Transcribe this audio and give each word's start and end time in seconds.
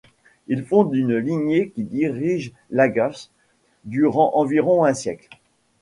Il 0.47 0.65
fonde 0.65 0.95
une 0.95 1.15
lignée 1.15 1.69
qui 1.69 1.83
dirige 1.83 2.53
Lagash 2.71 3.29
durant 3.83 4.31
environ 4.33 4.83
un 4.83 4.95
siècle. 4.95 5.29